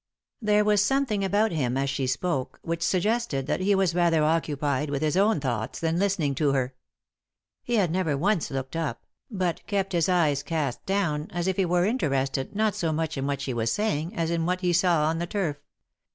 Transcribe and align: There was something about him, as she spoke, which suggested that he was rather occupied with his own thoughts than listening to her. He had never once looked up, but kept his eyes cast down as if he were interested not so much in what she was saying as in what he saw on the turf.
There 0.41 0.65
was 0.65 0.83
something 0.83 1.23
about 1.23 1.51
him, 1.51 1.77
as 1.77 1.87
she 1.87 2.07
spoke, 2.07 2.57
which 2.63 2.81
suggested 2.81 3.45
that 3.45 3.59
he 3.59 3.75
was 3.75 3.93
rather 3.93 4.23
occupied 4.23 4.89
with 4.89 5.03
his 5.03 5.15
own 5.15 5.39
thoughts 5.39 5.79
than 5.79 5.99
listening 5.99 6.33
to 6.37 6.53
her. 6.53 6.73
He 7.61 7.75
had 7.75 7.91
never 7.91 8.17
once 8.17 8.49
looked 8.49 8.75
up, 8.75 9.05
but 9.29 9.63
kept 9.67 9.93
his 9.93 10.09
eyes 10.09 10.41
cast 10.41 10.83
down 10.87 11.27
as 11.29 11.45
if 11.47 11.55
he 11.57 11.65
were 11.65 11.85
interested 11.85 12.55
not 12.55 12.73
so 12.73 12.91
much 12.91 13.15
in 13.15 13.27
what 13.27 13.41
she 13.41 13.53
was 13.53 13.71
saying 13.71 14.15
as 14.15 14.31
in 14.31 14.47
what 14.47 14.61
he 14.61 14.73
saw 14.73 15.03
on 15.05 15.19
the 15.19 15.27
turf. 15.27 15.57